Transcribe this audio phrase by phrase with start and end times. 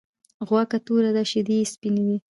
[0.47, 2.17] غوا که توره ده شيدې یی سپيني دی.